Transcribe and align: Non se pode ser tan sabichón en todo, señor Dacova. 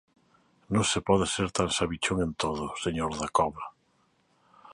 Non 0.73 0.85
se 0.91 0.99
pode 1.07 1.25
ser 1.35 1.47
tan 1.57 1.69
sabichón 1.77 2.17
en 2.25 2.31
todo, 2.43 2.65
señor 2.83 3.11
Dacova. 3.21 3.65